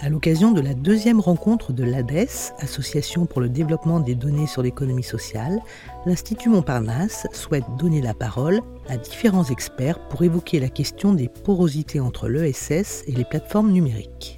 À 0.00 0.10
l'occasion 0.10 0.52
de 0.52 0.60
la 0.60 0.74
deuxième 0.74 1.20
rencontre 1.20 1.72
de 1.72 1.82
l'ADES, 1.82 2.52
Association 2.58 3.24
pour 3.24 3.40
le 3.40 3.48
développement 3.48 3.98
des 3.98 4.14
données 4.14 4.46
sur 4.46 4.62
l'économie 4.62 5.02
sociale, 5.02 5.58
l'Institut 6.04 6.50
Montparnasse 6.50 7.26
souhaite 7.32 7.64
donner 7.78 8.02
la 8.02 8.12
parole 8.12 8.60
à 8.88 8.98
différents 8.98 9.44
experts 9.44 10.06
pour 10.08 10.22
évoquer 10.22 10.60
la 10.60 10.68
question 10.68 11.14
des 11.14 11.28
porosités 11.28 11.98
entre 11.98 12.28
l'ESS 12.28 13.04
et 13.06 13.12
les 13.12 13.24
plateformes 13.24 13.72
numériques. 13.72 14.36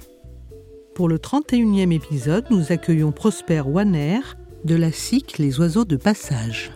Pour 0.95 1.09
le 1.09 1.17
31e 1.17 1.91
épisode, 1.91 2.45
nous 2.49 2.71
accueillons 2.71 3.11
Prosper 3.11 3.61
Wanner 3.61 4.21
de 4.63 4.75
la 4.75 4.93
SIC 4.93 5.39
Les 5.39 5.59
Oiseaux 5.59 5.85
de 5.85 5.97
Passage. 5.97 6.71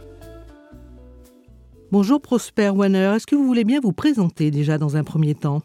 Bonjour 1.89 2.22
Prosper 2.22 2.70
Wanner, 2.70 3.13
est-ce 3.16 3.27
que 3.27 3.36
vous 3.36 3.45
voulez 3.45 3.63
bien 3.63 3.80
vous 3.80 3.94
présenter 3.94 4.52
déjà 4.52 4.77
dans 4.77 4.97
un 4.97 5.03
premier 5.05 5.36
temps? 5.36 5.61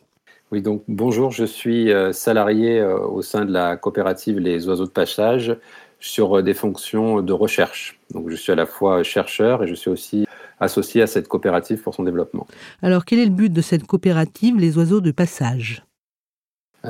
Oui, 0.51 0.63
donc 0.63 0.83
bonjour, 0.89 1.31
je 1.31 1.45
suis 1.45 1.93
euh, 1.93 2.13
salarié 2.13 2.81
euh, 2.81 2.99
au 2.99 3.21
sein 3.21 3.45
de 3.45 3.53
la 3.53 3.77
coopérative 3.77 4.39
Les 4.39 4.67
Oiseaux 4.67 4.87
de 4.87 4.91
Passage 4.91 5.55
sur 6.01 6.39
euh, 6.39 6.43
des 6.43 6.55
fonctions 6.55 7.21
de 7.21 7.33
recherche. 7.35 8.01
Donc 8.15 8.31
je 8.31 8.35
suis 8.35 8.51
à 8.51 8.55
la 8.55 8.65
fois 8.65 9.03
chercheur 9.03 9.63
et 9.63 9.67
je 9.67 9.75
suis 9.75 9.91
aussi 9.91 10.27
associé 10.59 11.03
à 11.03 11.07
cette 11.07 11.29
coopérative 11.29 11.83
pour 11.83 11.95
son 11.95 12.03
développement. 12.03 12.47
Alors 12.81 13.05
quel 13.05 13.19
est 13.19 13.27
le 13.27 13.31
but 13.31 13.53
de 13.53 13.61
cette 13.61 13.87
coopérative 13.87 14.59
Les 14.59 14.79
Oiseaux 14.79 15.03
de 15.03 15.11
Passage? 15.11 15.85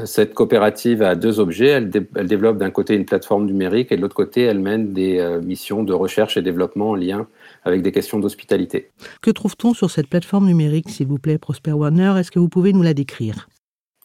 Cette 0.05 0.35
coopérative 0.35 1.03
a 1.03 1.17
deux 1.17 1.41
objets. 1.41 1.69
Elle, 1.69 1.91
développe 1.91 2.59
d'un 2.59 2.71
côté 2.71 2.95
une 2.95 3.07
plateforme 3.07 3.47
numérique 3.47 3.91
et 3.91 3.97
de 3.97 4.03
l'autre 4.03 4.15
côté, 4.15 4.43
elle 4.43 4.61
mène 4.61 4.93
des 4.93 5.39
missions 5.43 5.83
de 5.83 5.95
recherche 5.95 6.37
et 6.37 6.43
développement 6.43 6.91
en 6.91 6.95
lien 6.95 7.27
avec 7.65 7.83
des 7.83 7.93
questions 7.93 8.19
d'hospitalité. 8.19 8.91
Que 9.23 9.31
trouve-t-on 9.31 9.75
sur 9.75 9.91
cette 9.91 10.09
plateforme 10.09 10.47
numérique, 10.47 10.91
s'il 10.91 11.07
vous 11.07 11.19
plaît, 11.19 11.39
Prosper 11.39 11.73
Warner? 11.73 12.15
Est-ce 12.19 12.31
que 12.31 12.39
vous 12.39 12.49
pouvez 12.49 12.73
nous 12.73 12.83
la 12.83 12.95
décrire? 12.95 13.49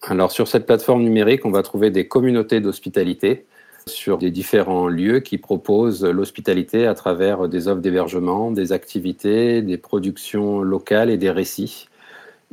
Alors, 0.04 0.32
sur 0.32 0.48
cette 0.48 0.66
plateforme 0.66 1.04
numérique, 1.04 1.46
on 1.46 1.52
va 1.52 1.64
trouver 1.64 1.90
des 1.90 2.08
communautés 2.08 2.60
d'hospitalité 2.60 3.46
sur 3.86 4.18
des 4.18 4.32
différents 4.32 4.88
lieux 4.88 5.20
qui 5.20 5.38
proposent 5.38 6.06
l'hospitalité 6.06 6.88
à 6.88 6.94
travers 6.94 7.48
des 7.48 7.68
offres 7.68 7.82
d'hébergement, 7.82 8.52
des 8.52 8.72
activités, 8.72 9.62
des 9.62 9.78
productions 9.78 10.62
locales 10.62 11.10
et 11.10 11.18
des 11.18 11.32
récits. 11.32 11.88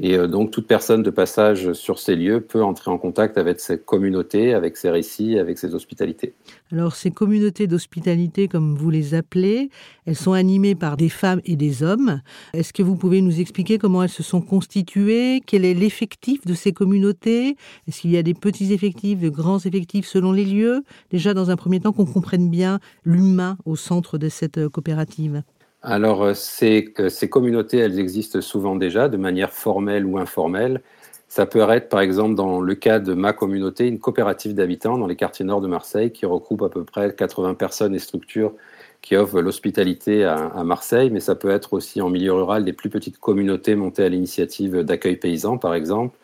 Et 0.03 0.17
euh, 0.17 0.27
donc, 0.27 0.51
toute 0.51 0.67
personne 0.67 1.03
de 1.03 1.11
passage 1.11 1.75
sur 1.75 1.98
ces 1.98 2.17
lieux 2.17 2.41
peut 2.41 2.65
entrer 2.65 2.91
en 2.91 2.97
contact 2.97 3.37
avec 3.37 3.61
cette 3.61 3.84
communauté, 3.84 4.55
avec 4.55 4.79
ses 4.79 4.89
récits, 4.89 5.39
avec 5.39 5.59
ses 5.59 5.75
hospitalités. 5.75 6.34
Alors, 6.73 6.97
ces 6.97 7.11
communautés 7.11 7.67
d'hospitalité, 7.67 8.48
comme 8.48 8.75
vous 8.77 8.89
les 8.89 9.12
appelez, 9.12 9.69
elles 10.06 10.17
sont 10.17 10.33
animées 10.33 10.75
par 10.75 10.97
des 10.97 11.11
femmes 11.11 11.43
et 11.45 11.55
des 11.55 11.83
hommes. 11.83 12.23
Est-ce 12.55 12.73
que 12.73 12.83
vous 12.83 12.97
pouvez 12.97 13.21
nous 13.21 13.41
expliquer 13.41 13.77
comment 13.77 14.03
elles 14.03 14.09
se 14.09 14.23
sont 14.23 14.41
constituées? 14.41 15.43
Quel 15.47 15.67
est 15.67 15.75
l'effectif 15.75 16.47
de 16.47 16.55
ces 16.55 16.73
communautés? 16.73 17.56
Est-ce 17.87 18.01
qu'il 18.01 18.11
y 18.11 18.17
a 18.17 18.23
des 18.23 18.34
petits 18.34 18.73
effectifs, 18.73 19.21
de 19.21 19.28
grands 19.28 19.59
effectifs 19.59 20.06
selon 20.06 20.33
les 20.33 20.47
lieux? 20.47 20.83
Déjà, 21.11 21.34
dans 21.34 21.51
un 21.51 21.56
premier 21.56 21.78
temps, 21.78 21.93
qu'on 21.93 22.06
comprenne 22.06 22.48
bien 22.48 22.81
l'humain 23.05 23.59
au 23.67 23.77
centre 23.77 24.17
de 24.17 24.31
cette 24.31 24.56
euh, 24.56 24.71
coopérative. 24.71 25.43
Alors, 25.83 26.23
euh, 26.23 26.34
ces, 26.34 26.92
communautés, 27.31 27.78
elles 27.78 27.98
existent 27.98 28.41
souvent 28.41 28.77
déjà 28.77 29.09
de 29.09 29.17
manière 29.17 29.53
formelle 29.53 30.05
ou 30.05 30.19
informelle. 30.19 30.83
Ça 31.28 31.47
peut 31.47 31.61
être, 31.70 31.89
par 31.89 32.00
exemple, 32.00 32.34
dans 32.34 32.61
le 32.61 32.75
cas 32.75 32.98
de 32.98 33.14
ma 33.14 33.33
communauté, 33.33 33.87
une 33.87 33.98
coopérative 33.98 34.55
d'habitants 34.55 34.98
dans 34.98 35.06
les 35.06 35.17
quartiers 35.17 35.45
nord 35.45 35.60
de 35.60 35.69
Marseille 35.69 36.12
qui 36.12 36.27
regroupe 36.27 36.62
à 36.62 36.69
peu 36.69 36.84
près 36.84 37.15
80 37.15 37.55
personnes 37.55 37.94
et 37.94 37.99
structures 37.99 38.53
qui 39.00 39.16
offrent 39.16 39.41
l'hospitalité 39.41 40.25
à, 40.25 40.62
Marseille, 40.65 41.10
mais 41.10 41.21
ça 41.21 41.34
peut 41.34 41.50
être 41.50 41.72
aussi 41.72 42.03
en 42.03 42.10
milieu 42.10 42.34
rural 42.34 42.65
des 42.65 42.75
plus 42.75 42.91
petites 42.91 43.19
communautés 43.19 43.75
montées 43.75 44.05
à 44.05 44.09
l'initiative 44.10 44.82
d'accueil 44.82 45.16
paysan, 45.16 45.56
par 45.56 45.75
exemple. 45.75 46.19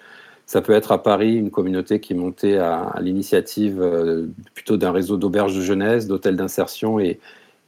Ça 0.45 0.61
peut 0.61 0.75
être 0.75 0.93
à 0.93 1.03
Paris 1.03 1.37
une 1.37 1.51
communauté 1.51 2.01
qui 2.01 2.13
est 2.13 2.17
montée 2.17 2.59
à, 2.59 2.95
l'initiative 3.01 3.81
euh, 3.81 4.27
plutôt 4.55 4.77
d'un 4.77 4.93
réseau 4.93 5.17
d'auberges 5.17 5.57
de 5.57 5.63
jeunesse, 5.63 6.07
d'hôtels 6.07 6.37
d'insertion 6.37 7.01
et, 7.01 7.19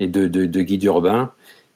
de 0.00 0.60
guides 0.62 0.84
urbains. 0.84 1.32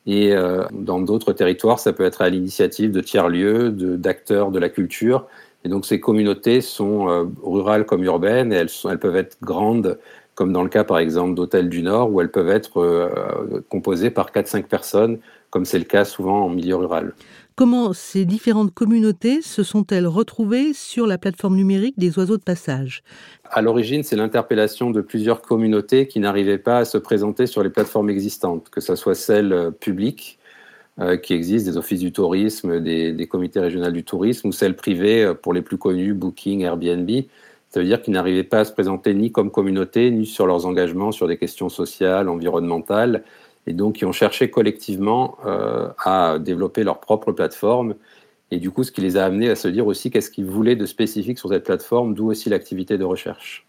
Et 0.07 0.33
euh, 0.33 0.65
dans 0.73 1.01
d'autres 1.01 1.33
territoires, 1.33 1.79
ça 1.79 1.93
peut 1.93 2.05
être 2.05 2.23
à 2.23 2.29
l'initiative 2.29 2.91
de 2.91 3.01
tiers-lieux, 3.01 3.71
d'acteurs 3.71 4.51
de, 4.51 4.59
la 4.59 4.69
culture. 4.69 5.27
Et 5.65 5.69
donc 5.69 5.87
ces 5.87 6.01
communautés 6.01 6.61
sont 6.61 7.09
euh, 7.09 7.25
rurales 7.43 7.87
comme 7.87 8.03
urbaines 8.03 8.53
et 8.53 8.57
elles, 8.57 8.69
sont, 8.69 8.91
elles 8.91 8.99
peuvent 8.99 9.17
être 9.17 9.37
grandes, 9.43 9.99
comme 10.35 10.53
dans 10.53 10.65
le 10.65 10.69
cas 10.69 10.83
par 10.83 10.99
exemple 10.99 11.35
d'Hôtel 11.35 11.69
du 11.69 11.83
Nord, 11.83 12.13
où 12.13 12.21
elles 12.21 12.33
peuvent 12.33 12.51
être 12.51 12.81
euh, 12.81 13.65
composées 13.69 14.11
par 14.11 14.33
4-5 14.33 14.65
personnes, 14.65 15.19
comme 15.51 15.65
c'est 15.65 15.79
le 15.79 15.85
cas 15.85 16.05
souvent 16.05 16.47
en 16.47 16.49
milieu 16.49 16.75
rural. 16.75 17.15
Comment 17.55 17.93
ces 17.93 18.25
différentes 18.25 18.73
communautés 18.73 19.43
se 19.43 19.63
sont-elles 19.63 20.07
retrouvées 20.07 20.73
sur 20.73 21.07
la 21.07 21.19
plateforme 21.19 21.57
numérique 21.57 21.99
des 21.99 22.19
oiseaux 22.19 22.39
de 22.39 22.43
passage? 22.43 23.03
À 23.45 23.61
l'origine, 23.61 24.03
c'est 24.03 24.17
l'interpellation 24.17 24.91
de 24.91 25.03
plusieurs 25.03 25.43
communautés 25.43 26.07
qui 26.07 26.19
n'arrivaient 26.19 26.57
pas 26.57 26.79
à 26.79 26.85
se 26.87 26.97
présenter 26.97 27.47
sur 27.47 27.63
les 27.63 27.69
plateformes 27.69 28.09
existantes, 28.09 28.71
que 28.71 28.81
ce 28.81 28.97
soit 28.97 29.15
celles 29.15 29.53
euh, 29.53 29.71
publiques 29.71 30.39
euh, 30.99 31.19
qui 31.19 31.35
existent, 31.35 31.71
des 31.71 31.77
offices 31.77 32.01
du 32.01 32.13
tourisme, 32.13 32.81
des, 32.81 33.29
comités 33.31 33.61
régionaux 33.61 33.91
du 33.91 34.05
tourisme, 34.05 34.49
ou 34.49 34.53
celles 34.53 34.77
privées 34.77 35.25
euh, 35.25 35.35
pour 35.35 35.53
les 35.53 35.63
plus 35.63 35.77
connus, 35.77 36.15
Booking, 36.15 36.63
Airbnb. 36.63 37.11
Ça 37.69 37.81
veut 37.81 37.87
dire 37.87 38.01
qu'ils 38.01 38.15
n'arrivaient 38.15 38.45
pas 38.45 38.61
à 38.61 38.65
se 38.65 38.73
présenter 38.73 39.13
ni 39.13 39.31
comme 39.31 39.51
communauté, 39.51 40.11
ni 40.11 40.25
sur 40.25 40.47
leurs 40.47 40.65
engagements 40.65 41.13
sur 41.13 41.29
des 41.29 41.37
questions 41.37 41.69
sociales, 41.69 42.29
environnementales, 42.31 43.25
et 43.67 43.73
donc 43.73 43.97
qui 43.97 44.05
ont 44.05 44.13
cherché 44.13 44.51
collectivement 44.51 45.37
euh, 45.47 45.89
à 46.05 46.39
développer 46.39 46.85
leur 46.85 47.01
propre 47.01 47.33
plateforme. 47.33 47.95
Et 48.51 48.59
du 48.59 48.71
coup, 48.71 48.85
ce 48.85 48.93
qui 48.93 49.01
les 49.01 49.17
a 49.17 49.25
amenés 49.25 49.49
à 49.49 49.55
se 49.55 49.69
dire 49.69 49.87
aussi 49.87 50.11
qu'est-ce 50.11 50.31
qu'ils 50.31 50.47
voulaient 50.47 50.77
de 50.77 50.87
spécifique 50.87 51.39
sur 51.39 51.49
cette 51.49 51.65
plateforme, 51.65 52.15
d'où 52.15 52.31
aussi 52.31 52.51
l'activité 52.51 52.99
de 52.99 53.05
recherche. 53.05 53.67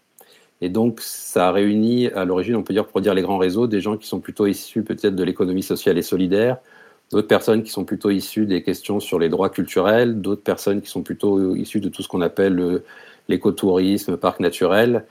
Et 0.60 0.68
donc, 0.68 1.00
ça 1.00 1.48
a 1.48 1.52
réuni 1.52 2.08
à 2.08 2.24
l'origine, 2.24 2.56
on 2.56 2.62
peut 2.62 2.74
dire, 2.74 2.86
pour 2.86 3.00
dire 3.00 3.14
les 3.14 3.22
grands 3.22 3.38
réseaux, 3.38 3.66
des 3.66 3.80
gens 3.80 3.96
qui 3.96 4.06
sont 4.06 4.20
plutôt 4.20 4.46
issus 4.46 4.82
peut-être 4.82 5.16
de 5.16 5.24
l'économie 5.24 5.62
sociale 5.62 5.98
et 5.98 6.02
solidaire, 6.02 6.58
d'autres 7.10 7.28
personnes 7.28 7.62
qui 7.62 7.70
sont 7.70 7.84
plutôt 7.84 8.10
issues 8.10 8.46
des 8.46 8.62
questions 8.62 9.00
sur 9.00 9.18
les 9.18 9.28
droits 9.28 9.50
culturels, 9.50 10.20
d'autres 10.20 10.42
personnes 10.42 10.80
qui 10.80 10.88
sont 10.88 11.02
plutôt 11.02 11.54
issues 11.54 11.80
de 11.80 11.88
tout 11.88 12.02
ce 12.02 12.08
qu'on 12.08 12.20
appelle 12.20 12.82
l'écotourisme, 13.28 14.16
parc 14.16 14.40
naturel, 14.40 15.04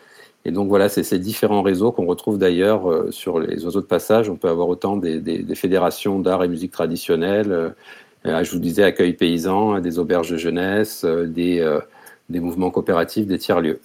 et 0.46 0.52
donc 0.52 0.68
voilà, 0.68 0.90
c'est 0.90 1.04
ces 1.04 1.20
différents 1.20 1.62
réseaux 1.62 1.92
qu'on 1.92 2.06
retrouve 2.06 2.38
d'ailleurs 2.38 2.92
euh, 2.92 3.12
sur 3.12 3.40
les 3.40 3.64
oiseaux 3.66 3.82
de 3.82 3.86
passage. 3.86 4.30
On 4.30 4.36
peut 4.36 4.50
avoir 4.50 4.68
autant 4.68 4.98
des, 4.98 5.20
des, 5.20 5.40
des 5.40 5.56
fédérations 5.56 6.20
d'art 6.20 6.44
et 6.44 6.48
musique 6.48 6.72
traditionnelle, 6.72 7.74
euh, 8.26 8.44
je 8.44 8.52
vous 8.52 8.60
disais 8.60 8.84
accueil 8.84 9.14
paysan, 9.14 9.80
des 9.80 10.00
auberges 10.00 10.32
de 10.32 10.38
jeunesse, 10.38 11.04
euh, 11.04 11.28
des, 11.28 11.60
euh, 11.60 11.80
des 12.30 12.40
mouvements 12.40 12.72
coopératifs, 12.72 13.28
des 13.28 13.38
tiers-lieux. 13.38 13.80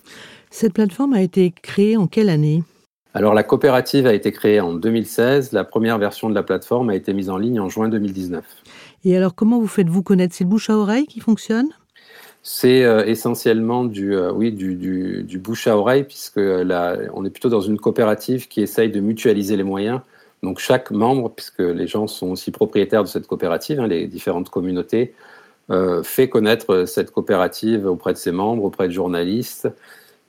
Cette 0.51 0.75
plateforme 0.75 1.15
a 1.15 1.23
été 1.23 1.51
créée 1.51 1.97
en 1.97 2.07
quelle 2.07 2.29
année? 2.29 2.63
Alors 3.15 3.35
la 3.35 3.43
coopérative 3.43 4.07
a 4.07 4.15
été 4.15 4.31
créée 4.31 4.61
en 4.61 4.75
2016, 4.75 5.53
la 5.53 5.65
première 5.65 5.99
version 5.99 6.29
de 6.29 6.35
la 6.35 6.43
plateforme 6.43 6.91
a 6.91 6.95
été 6.95 7.13
mise 7.15 7.31
en 7.31 7.39
ligne 7.39 7.59
en 7.59 7.69
juin 7.69 7.89
2019. 7.89 8.45
Et 9.05 9.17
alors 9.17 9.35
comment 9.35 9.59
vous 9.59 9.67
faites-vous 9.67 10.03
connaître 10.03 10.35
C'est 10.35 10.45
le 10.45 10.51
bouche 10.51 10.71
à 10.71 10.77
oreille 10.77 11.07
qui 11.07 11.21
fonctionne 11.21 11.69
c'est 12.51 12.83
euh, 12.83 13.05
essentiellement 13.05 13.85
du, 13.85 14.17
euh, 14.17 14.33
oui, 14.33 14.53
du, 14.53 14.75
du, 14.75 15.39
bouche 15.39 15.67
à 15.67 15.77
oreille, 15.77 16.05
puisque 16.05 16.39
là, 16.39 16.97
on 17.13 17.27
est 17.27 17.31
plutôt 17.31 17.51
dans 17.51 17.61
une 17.61 17.79
coopérative 17.79 18.49
qui 18.49 18.63
essaye 18.63 18.91
de 18.91 19.01
mutualiser 19.01 19.55
les 19.55 19.65
moyens. 19.65 20.01
Donc 20.43 20.59
chaque 20.59 20.91
membre, 20.91 21.29
puisque 21.31 21.59
les 21.59 21.87
gens 21.87 22.07
sont 22.07 22.29
aussi 22.31 22.51
propriétaires 22.51 23.03
de 23.03 23.09
cette 23.09 23.27
coopérative, 23.27 23.81
hein, 23.81 23.87
les 23.87 24.07
différentes 24.07 24.49
communautés, 24.49 25.13
euh, 25.71 26.03
fait 26.03 26.31
connaître 26.31 26.87
cette 26.87 27.11
coopérative 27.11 27.85
auprès 27.85 28.15
de 28.15 28.19
ses 28.19 28.33
membres, 28.33 28.65
auprès 28.65 28.89
de 28.89 28.95
journalistes. 28.95 29.69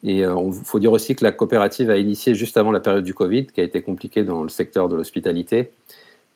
Et 0.04 0.18
il 0.18 0.24
euh, 0.26 0.52
faut 0.52 0.80
dire 0.80 0.92
aussi 0.92 1.16
que 1.16 1.24
la 1.24 1.32
coopérative 1.32 1.90
a 1.90 1.96
initié 1.96 2.36
juste 2.36 2.58
avant 2.58 2.74
la 2.74 2.82
période 2.82 3.06
du 3.06 3.14
Covid, 3.14 3.48
qui 3.48 3.62
a 3.62 3.64
été 3.64 3.82
compliquée 3.82 4.26
dans 4.26 4.44
le 4.44 4.50
secteur 4.50 4.90
de 4.90 4.98
l'hospitalité. 4.98 5.72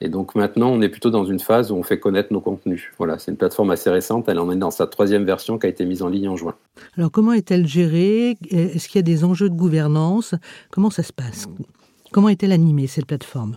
Et 0.03 0.09
donc 0.09 0.35
maintenant, 0.35 0.69
on 0.69 0.81
est 0.81 0.89
plutôt 0.89 1.11
dans 1.11 1.23
une 1.23 1.39
phase 1.39 1.71
où 1.71 1.75
on 1.75 1.81
fait 1.81 1.97
connaître 1.97 2.33
nos 2.33 2.41
contenus. 2.41 2.91
Voilà, 2.97 3.17
c'est 3.19 3.31
une 3.31 3.37
plateforme 3.37 3.71
assez 3.71 3.89
récente. 3.89 4.27
Elle 4.27 4.37
en 4.37 4.51
est 4.51 4.57
dans 4.57 4.69
sa 4.69 4.85
troisième 4.85 5.23
version 5.23 5.57
qui 5.57 5.65
a 5.65 5.69
été 5.69 5.85
mise 5.85 6.01
en 6.01 6.09
ligne 6.09 6.27
en 6.27 6.35
juin. 6.35 6.55
Alors 6.97 7.09
comment 7.09 7.31
est-elle 7.31 7.65
gérée? 7.65 8.37
Est-ce 8.49 8.89
qu'il 8.89 8.97
y 8.97 8.99
a 8.99 9.03
des 9.03 9.23
enjeux 9.23 9.49
de 9.49 9.55
gouvernance? 9.55 10.35
Comment 10.71 10.89
ça 10.89 11.03
se 11.03 11.13
passe? 11.13 11.47
Comment 12.11 12.27
est-elle 12.27 12.51
animée 12.51 12.87
cette 12.87 13.05
plateforme? 13.05 13.55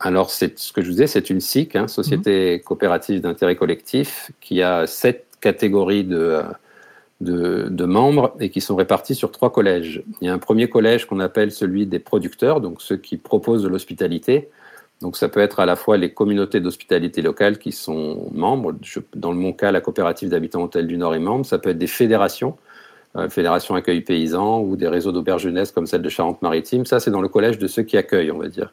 Alors 0.00 0.30
c'est 0.30 0.58
ce 0.58 0.72
que 0.72 0.82
je 0.82 0.86
vous 0.86 0.92
disais, 0.94 1.06
c'est 1.06 1.30
une 1.30 1.40
SIC, 1.40 1.76
hein, 1.76 1.86
Société 1.86 2.56
mmh. 2.56 2.60
coopérative 2.62 3.20
d'intérêt 3.20 3.54
collectif, 3.54 4.32
qui 4.40 4.62
a 4.62 4.84
sept 4.88 5.26
catégories 5.40 6.04
de, 6.04 6.42
de, 7.20 7.68
de, 7.70 7.84
membres 7.84 8.34
et 8.40 8.50
qui 8.50 8.60
sont 8.60 8.74
répartis 8.74 9.14
sur 9.14 9.30
trois 9.30 9.52
collèges. 9.52 10.02
Il 10.20 10.26
y 10.26 10.28
a 10.28 10.34
un 10.34 10.38
premier 10.38 10.68
collège 10.68 11.06
qu'on 11.06 11.20
appelle 11.20 11.52
celui 11.52 11.86
des 11.86 12.00
producteurs, 12.00 12.60
donc 12.60 12.82
ceux 12.82 12.96
qui 12.96 13.16
proposent 13.16 13.62
de 13.62 13.68
l'hospitalité 13.68 14.48
Donc 15.00 15.16
ça 15.16 15.28
peut 15.28 15.40
être 15.40 15.60
à 15.60 15.66
la 15.66 15.76
fois 15.76 15.96
les 15.96 16.12
communautés 16.12 16.60
d'hospitalité 16.60 17.22
locale 17.22 17.58
qui 17.58 17.70
sont 17.70 18.30
membres, 18.32 18.74
dans 19.14 19.32
mon 19.32 19.52
cas 19.52 19.70
la 19.70 19.80
coopérative 19.80 20.28
d'habitants 20.28 20.62
hôtel 20.62 20.86
du 20.86 20.96
Nord 20.96 21.14
est 21.14 21.20
membre, 21.20 21.46
ça 21.46 21.58
peut 21.58 21.70
être 21.70 21.78
des 21.78 21.86
fédérations, 21.86 22.56
euh, 23.16 23.28
fédération 23.28 23.76
accueil 23.76 24.00
paysan 24.00 24.60
ou 24.60 24.76
des 24.76 24.88
réseaux 24.88 25.12
d'auberges 25.12 25.42
jeunesse 25.42 25.70
comme 25.70 25.86
celle 25.86 26.02
de 26.02 26.08
Charente-Maritime, 26.08 26.84
ça 26.84 26.98
c'est 26.98 27.12
dans 27.12 27.20
le 27.20 27.28
collège 27.28 27.58
de 27.58 27.68
ceux 27.68 27.82
qui 27.82 27.96
accueillent 27.96 28.32
on 28.32 28.38
va 28.38 28.48
dire. 28.48 28.72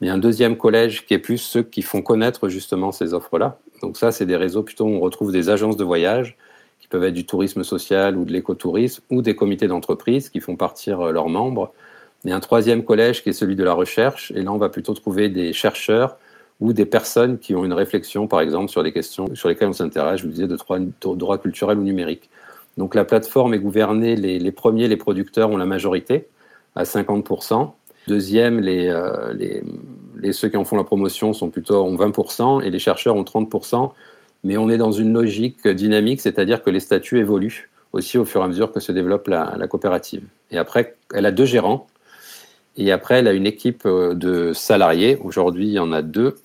Mais 0.00 0.08
un 0.08 0.18
deuxième 0.18 0.56
collège 0.56 1.04
qui 1.04 1.12
est 1.12 1.18
plus 1.18 1.38
ceux 1.38 1.62
qui 1.62 1.82
font 1.82 2.02
connaître 2.02 2.48
justement 2.48 2.92
ces 2.92 3.14
offres-là. 3.14 3.58
Donc 3.82 3.98
ça 3.98 4.10
c'est 4.10 4.26
des 4.26 4.36
réseaux 4.36 4.62
plutôt 4.62 4.86
où 4.86 4.94
on 4.94 5.00
retrouve 5.00 5.32
des 5.32 5.50
agences 5.50 5.76
de 5.76 5.84
voyage 5.84 6.38
qui 6.80 6.88
peuvent 6.88 7.04
être 7.04 7.14
du 7.14 7.26
tourisme 7.26 7.62
social 7.62 8.16
ou 8.16 8.24
de 8.24 8.32
l'écotourisme 8.32 9.02
ou 9.10 9.20
des 9.20 9.36
comités 9.36 9.66
d'entreprise 9.66 10.30
qui 10.30 10.40
font 10.40 10.56
partir 10.56 11.00
euh, 11.00 11.12
leurs 11.12 11.28
membres 11.28 11.74
a 12.26 12.34
un 12.34 12.40
troisième 12.40 12.84
collège 12.84 13.22
qui 13.22 13.28
est 13.28 13.32
celui 13.32 13.56
de 13.56 13.64
la 13.64 13.74
recherche, 13.74 14.32
et 14.34 14.42
là 14.42 14.52
on 14.52 14.58
va 14.58 14.68
plutôt 14.68 14.94
trouver 14.94 15.28
des 15.28 15.52
chercheurs 15.52 16.16
ou 16.60 16.72
des 16.72 16.86
personnes 16.86 17.38
qui 17.38 17.54
ont 17.54 17.64
une 17.64 17.72
réflexion, 17.72 18.26
par 18.26 18.40
exemple, 18.40 18.68
sur 18.68 18.82
les 18.82 18.92
questions 18.92 19.32
sur 19.34 19.48
lesquelles 19.48 19.68
on 19.68 19.72
s'intéresse, 19.72 20.20
je 20.20 20.26
vous 20.26 20.32
disais, 20.32 20.48
de 20.48 20.56
droit, 20.56 20.78
droit 21.14 21.38
culturel 21.38 21.78
ou 21.78 21.82
numérique. 21.82 22.28
Donc 22.76 22.94
la 22.94 23.04
plateforme 23.04 23.54
est 23.54 23.58
gouvernée, 23.58 24.16
les, 24.16 24.52
premiers, 24.52 24.88
les 24.88 24.96
producteurs 24.96 25.50
ont 25.50 25.56
la 25.56 25.66
majorité, 25.66 26.28
à 26.74 26.82
50%. 26.82 27.70
Deuxième, 28.08 28.60
euh, 28.64 29.32
les, 29.34 30.32
ceux 30.32 30.48
qui 30.48 30.56
en 30.56 30.64
font 30.64 30.76
la 30.76 30.84
promotion 30.84 31.32
sont 31.32 31.50
plutôt 31.50 31.76
ont 31.84 31.96
20%, 31.96 32.64
et 32.64 32.70
les 32.70 32.78
chercheurs 32.78 33.16
ont 33.16 33.24
30%. 33.24 33.92
Mais 34.44 34.56
on 34.56 34.68
est 34.70 34.78
dans 34.78 34.92
une 34.92 35.12
logique 35.12 35.66
dynamique, 35.66 36.20
c'est-à-dire 36.20 36.62
que 36.62 36.70
les 36.70 36.80
statuts 36.80 37.18
évoluent 37.18 37.68
aussi 37.92 38.18
au 38.18 38.24
fur 38.24 38.40
et 38.40 38.44
à 38.44 38.48
mesure 38.48 38.72
que 38.72 38.80
se 38.80 38.92
développe 38.92 39.28
la 39.28 39.66
coopérative. 39.68 40.22
Et 40.50 40.58
après, 40.58 40.96
elle 41.12 41.26
a 41.26 41.32
deux 41.32 41.46
gérants, 41.46 41.86
et 42.78 42.92
après, 42.92 43.16
elle 43.16 43.26
a 43.26 43.32
une 43.32 43.46
équipe 43.46 43.82
euh, 43.84 44.14
de 44.14 44.52
salariés. 44.52 45.18
Aujourd'hui, 45.22 45.66
il 45.66 45.72
y 45.72 45.78
en 45.80 45.92
a 45.92 46.00
deux. 46.00 46.36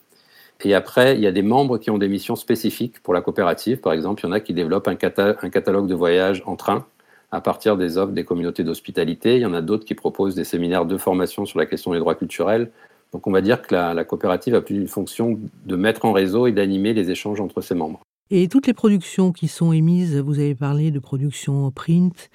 Et 0.65 0.74
après, 0.74 1.15
il 1.15 1.21
y 1.21 1.27
a 1.27 1.31
des 1.31 1.44
membres 1.44 1.77
qui 1.77 1.91
ont 1.91 1.97
des 2.00 2.07
missions 2.07 2.35
spécifiques 2.35 3.01
pour 3.03 3.13
la 3.13 3.21
coopérative. 3.21 3.77
Par 3.77 3.94
exemple, 3.94 4.24
il 4.24 4.27
y 4.27 4.30
en 4.30 4.31
a 4.31 4.39
qui 4.39 4.53
développent 4.53 4.88
un, 4.88 4.95
catalogue 4.95 5.88
de 5.88 5.95
voyage 5.95 6.41
en 6.45 6.56
train 6.56 6.85
à 7.31 7.41
partir 7.41 7.77
des 7.77 7.97
offres 7.97 8.13
des 8.13 8.24
communautés 8.24 8.63
d'hospitalité. 8.63 9.35
Il 9.35 9.41
y 9.41 9.45
en 9.45 9.53
a 9.53 9.62
d'autres 9.62 9.85
qui 9.85 9.94
proposent 9.94 10.35
des 10.35 10.44
séminaires 10.44 10.85
de 10.85 10.97
formation 10.97 11.45
sur 11.45 11.59
la 11.59 11.65
question 11.65 11.91
des 11.94 12.00
droits 12.00 12.15
culturels. 12.15 12.71
Donc 13.12 13.27
on 13.27 13.31
va 13.31 13.41
dire 13.41 13.62
que 13.62 13.75
la 13.75 14.03
coopérative 14.03 14.56
a 14.56 14.62
plus 14.62 14.75
une 14.75 14.88
fonction 14.88 15.39
de 15.65 15.75
mettre 15.75 16.06
en 16.06 16.13
réseau 16.13 16.47
et 16.47 16.51
d'animer 16.51 16.94
les 16.94 17.12
échanges 17.12 17.41
entre 17.41 17.62
ses 17.62 17.75
membres. 17.75 18.01
Et 18.29 18.47
toutes 18.47 18.67
les 18.67 18.73
productions 18.73 19.31
qui 19.31 19.47
sont 19.47 19.73
émises, 19.73 20.17
vous 20.17 20.39
avez 20.39 20.55
parlé 20.55 20.91
de 20.91 20.99
production 20.99 21.69
print 21.71 22.29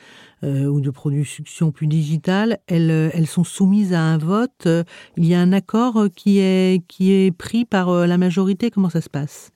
euh, 0.44 0.67
ou 0.67 0.81
de 0.81 0.90
production 0.90 1.73
plus 1.73 1.87
digitale, 1.87 2.58
elles, 2.67 2.90
euh, 2.90 3.11
elles 3.14 3.26
sont 3.26 3.43
soumises 3.43 3.94
à 3.94 4.00
un 4.00 4.19
vote. 4.19 4.69
Il 5.17 5.26
y 5.26 5.35
a 5.35 5.40
un 5.40 5.52
accord 5.52 6.05
qui 6.14 6.40
est, 6.40 7.37
pris 7.37 7.64
par 7.64 7.88
euh, 7.88 8.06
la 8.06 8.19
majorité. 8.19 8.70
Comment 8.70 8.90
ça 8.90 9.00
se 9.00 9.08
passe? 9.08 9.50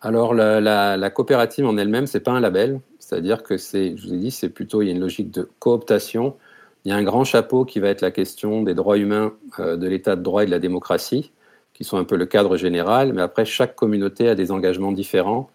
Alors 0.00 0.34
la, 0.34 0.60
la, 0.96 1.10
coopérative 1.10 1.66
en 1.66 1.76
elle-même, 1.76 2.06
c'est 2.06 2.20
pas 2.20 2.32
un 2.32 2.40
label, 2.40 2.80
c'est-à-dire 2.98 3.42
que 3.42 3.56
c'est, 3.56 3.96
je 3.96 4.06
vous 4.06 4.14
ai 4.14 4.18
dit, 4.18 4.30
c'est 4.30 4.50
plutôt 4.50 4.82
il 4.82 4.86
y 4.86 4.88
a 4.88 4.92
une 4.92 5.00
logique 5.00 5.30
de 5.30 5.48
cooptation. 5.58 6.36
Il 6.84 6.90
y 6.90 6.92
a 6.92 6.96
un 6.96 7.02
grand 7.02 7.24
chapeau 7.24 7.64
qui 7.64 7.80
va 7.80 7.88
être 7.88 8.02
la 8.02 8.10
question 8.10 8.62
des 8.62 8.74
droits 8.74 8.98
humains, 8.98 9.34
de 9.58 9.86
l'état 9.86 10.14
de 10.14 10.22
droit 10.22 10.44
et 10.44 10.46
de 10.46 10.50
la 10.50 10.60
démocratie 10.60 11.32
qui 11.76 11.84
sont 11.84 11.98
un 11.98 12.04
peu 12.04 12.16
le 12.16 12.24
cadre 12.24 12.56
général, 12.56 13.12
mais 13.12 13.20
après, 13.20 13.44
chaque 13.44 13.76
communauté 13.76 14.28
a 14.28 14.34
des 14.34 14.50
engagements 14.50 14.92
différents 14.92 15.50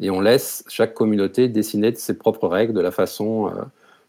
et 0.00 0.10
on 0.10 0.20
laisse 0.20 0.64
chaque 0.66 0.94
communauté 0.94 1.46
dessiner 1.46 1.92
de 1.92 1.96
ses 1.96 2.18
propres 2.18 2.48
règles, 2.48 2.72
de 2.72 2.80
la 2.80 2.90
façon 2.90 3.46
euh, 3.46 3.62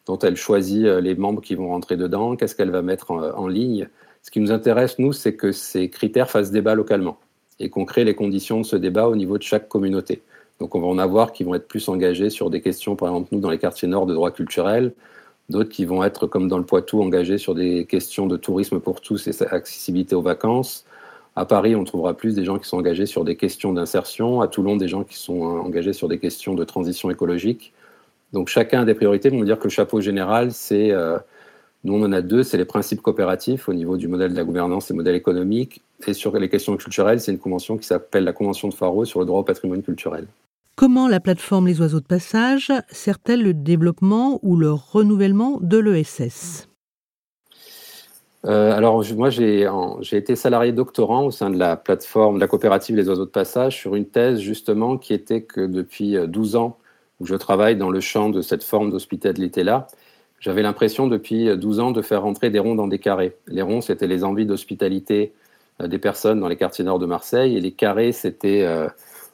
dont 0.07 0.17
elle 0.19 0.37
choisit 0.37 0.85
euh, 0.85 1.01
les 1.01 1.13
membres 1.13 1.41
qui 1.41 1.53
vont 1.53 1.67
rentrer 1.67 1.97
dedans, 1.97 2.35
qu'est-ce 2.35 2.55
qu'elle 2.55 2.71
va 2.71 2.81
mettre 2.81 3.11
en, 3.11 3.47
ligne. 3.47 3.87
Ce 4.23 4.31
qui 4.31 4.39
nous 4.39 4.51
intéresse, 4.51 4.97
nous, 4.97 5.13
c'est 5.13 5.35
que 5.35 5.51
ces 5.51 5.89
critères 5.89 6.31
fassent 6.31 6.49
débat 6.49 6.73
localement 6.73 7.19
et 7.59 7.69
qu'on 7.69 7.85
crée 7.85 8.05
les 8.05 8.15
conditions 8.15 8.61
de 8.61 8.65
ce 8.65 8.75
débat 8.75 9.07
au 9.07 9.15
niveau 9.15 9.37
de 9.37 9.43
chaque 9.43 9.67
communauté. 9.67 10.23
Donc 10.59 10.73
on 10.73 10.79
va 10.79 10.87
en 10.87 10.97
avoir 10.97 11.31
qui 11.31 11.43
vont 11.43 11.53
être 11.53 11.67
plus 11.67 11.89
engagés 11.89 12.31
sur 12.31 12.49
des 12.49 12.61
questions, 12.61 12.95
par 12.95 13.09
exemple, 13.09 13.29
nous, 13.33 13.39
dans 13.39 13.51
les 13.51 13.59
quartiers 13.59 13.87
nord 13.87 14.07
de 14.07 14.15
droit 14.15 14.31
culturel, 14.31 14.93
d'autres 15.49 15.69
qui 15.69 15.85
vont 15.85 16.03
être, 16.03 16.25
comme 16.25 16.47
dans 16.47 16.57
le 16.57 16.65
Poitou, 16.65 17.03
engagés 17.03 17.37
sur 17.37 17.53
des 17.53 17.85
questions 17.85 18.25
de 18.25 18.37
tourisme 18.37 18.79
pour 18.79 19.01
tous 19.01 19.27
et 19.27 19.43
accessibilité 19.51 20.15
aux 20.15 20.23
vacances, 20.23 20.85
à 21.35 21.45
Paris, 21.45 21.75
on 21.75 21.83
trouvera 21.83 22.13
plus 22.13 22.35
des 22.35 22.43
gens 22.43 22.59
qui 22.59 22.67
sont 22.67 22.77
engagés 22.77 23.05
sur 23.05 23.23
des 23.23 23.35
questions 23.37 23.71
d'insertion. 23.71 24.41
À 24.41 24.47
Toulon, 24.47 24.75
des 24.75 24.89
gens 24.89 25.03
qui 25.03 25.17
sont 25.17 25.45
euh, 25.45 25.61
engagés 25.61 25.93
sur 25.93 26.07
des 26.07 26.19
questions 26.19 26.53
de 26.53 26.63
transition 26.63 27.09
écologique. 27.09 27.73
Donc 28.33 28.49
chacun 28.49 28.81
a 28.81 28.85
des 28.85 28.93
priorités. 28.93 29.31
On 29.31 29.39
va 29.39 29.45
dire 29.45 29.57
que 29.57 29.63
le 29.63 29.69
chapeau 29.69 30.01
général, 30.01 30.51
c'est, 30.51 30.91
euh, 30.91 31.17
nous 31.85 31.93
on 31.93 32.03
en 32.03 32.11
a 32.11 32.21
deux, 32.21 32.43
c'est 32.43 32.57
les 32.57 32.65
principes 32.65 33.01
coopératifs 33.01 33.69
au 33.69 33.73
niveau 33.73 33.95
du 33.95 34.09
modèle 34.09 34.31
de 34.31 34.37
la 34.37 34.43
gouvernance 34.43 34.91
et 34.91 34.93
modèle 34.93 35.15
économique. 35.15 35.81
Et 36.05 36.13
sur 36.13 36.37
les 36.37 36.49
questions 36.49 36.75
culturelles, 36.75 37.21
c'est 37.21 37.31
une 37.31 37.39
convention 37.39 37.77
qui 37.77 37.87
s'appelle 37.87 38.25
la 38.25 38.33
Convention 38.33 38.67
de 38.67 38.73
Faro 38.73 39.05
sur 39.05 39.21
le 39.21 39.25
droit 39.25 39.39
au 39.39 39.43
patrimoine 39.43 39.83
culturel. 39.83 40.27
Comment 40.75 41.07
la 41.07 41.19
plateforme 41.19 41.67
Les 41.67 41.79
Oiseaux 41.79 41.99
de 41.99 42.05
Passage 42.05 42.71
sert-elle 42.89 43.43
le 43.43 43.53
développement 43.53 44.39
ou 44.41 44.55
le 44.55 44.71
renouvellement 44.71 45.59
de 45.61 45.77
l'ESS 45.77 46.70
euh, 48.45 48.75
alors, 48.75 49.03
moi, 49.15 49.29
j'ai 49.29 49.67
été 50.11 50.35
salarié 50.35 50.71
doctorant 50.71 51.25
au 51.25 51.31
sein 51.31 51.49
de 51.49 51.57
la 51.57 51.77
plateforme, 51.77 52.35
de 52.35 52.39
la 52.39 52.47
coopérative 52.47 52.95
Les 52.95 53.07
Oiseaux 53.07 53.25
de 53.25 53.29
Passage, 53.29 53.77
sur 53.77 53.95
une 53.95 54.07
thèse 54.07 54.39
justement 54.39 54.97
qui 54.97 55.13
était 55.13 55.41
que 55.41 55.61
depuis 55.61 56.15
12 56.27 56.55
euh, 56.55 56.59
ans, 56.59 56.77
où 57.19 57.27
je 57.27 57.35
travaille 57.35 57.75
dans 57.75 57.91
le 57.91 57.99
champ 57.99 58.29
de 58.29 58.41
cette 58.41 58.63
forme 58.63 58.89
d'hospitalité-là, 58.89 59.87
j'avais 60.39 60.63
l'impression 60.63 61.05
depuis 61.07 61.55
12 61.55 61.79
ans 61.79 61.91
de 61.91 62.01
faire 62.01 62.23
rentrer 62.23 62.49
des 62.49 62.57
ronds 62.57 62.73
dans 62.73 62.87
des 62.87 62.97
carrés. 62.97 63.37
Les 63.47 63.61
ronds, 63.61 63.81
c'était 63.81 64.07
les 64.07 64.23
envies 64.23 64.47
d'hospitalité 64.47 65.33
euh, 65.79 65.87
des 65.87 65.99
personnes 65.99 66.39
dans 66.39 66.47
les 66.47 66.55
quartiers 66.55 66.83
nord 66.83 66.97
de 66.97 67.05
Marseille, 67.05 67.55
et 67.55 67.61
les 67.61 67.73
carrés, 67.73 68.11
c'était, 68.11 68.67